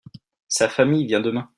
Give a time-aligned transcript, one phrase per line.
[0.47, 1.47] Sa famille vient demain.